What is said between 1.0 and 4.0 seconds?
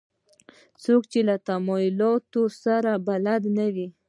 چې له تمایلاتو سره بلد نه وي.